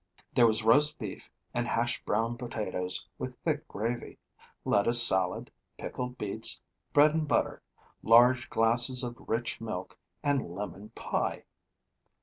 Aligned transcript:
There 0.33 0.47
was 0.47 0.63
roast 0.63 0.97
beef 0.97 1.29
and 1.53 1.67
hashed 1.67 2.05
brown 2.07 2.35
potatoes 2.35 3.07
with 3.19 3.37
thick 3.43 3.67
gravy, 3.67 4.17
lettuce 4.65 5.05
salad, 5.05 5.51
pickled 5.77 6.17
beets, 6.17 6.59
bread 6.91 7.13
and 7.13 7.27
butter, 7.27 7.61
large 8.01 8.49
glasses 8.49 9.03
of 9.03 9.15
rich 9.29 9.61
milk 9.61 9.99
and 10.23 10.55
lemon 10.55 10.89
pie. 10.95 11.45